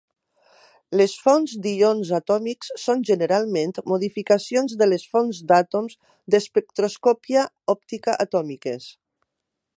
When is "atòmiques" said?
8.29-8.91